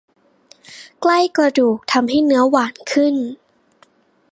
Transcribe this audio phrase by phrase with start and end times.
[1.01, 3.15] ใกล้กระดูกทำให้เนื้อหวานขึ้น